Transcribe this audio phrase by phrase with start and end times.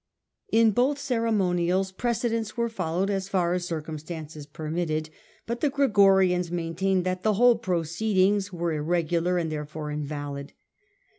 [0.51, 5.11] In both ceremonials precedents were followed as far as circumstances permitted;
[5.45, 10.53] but the Gregorians main tained that the whole proceedings were irregular, and therefore invalid.